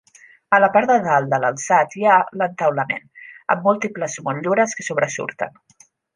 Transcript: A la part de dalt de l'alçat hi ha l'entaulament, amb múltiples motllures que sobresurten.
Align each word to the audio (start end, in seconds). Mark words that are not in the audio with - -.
A 0.57 0.59
la 0.61 0.69
part 0.77 0.87
de 0.91 0.95
dalt 1.07 1.29
de 1.33 1.37
l'alçat 1.43 1.93
hi 1.97 2.07
ha 2.07 2.15
l'entaulament, 2.41 3.05
amb 3.57 3.69
múltiples 3.69 4.17
motllures 4.31 4.75
que 4.81 4.87
sobresurten. 4.89 5.63